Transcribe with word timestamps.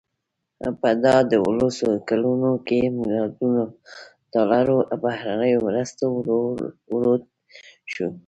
په 0.79 0.89
دا 1.05 1.15
دولسو 1.33 1.87
کلونو 2.09 2.51
کې 2.67 2.79
ملیاردونو 2.97 3.63
ډالرو 4.33 4.77
بهرنیو 5.03 5.63
مرستو 5.67 6.03
ورود 6.91 7.23
شو. 7.93 8.07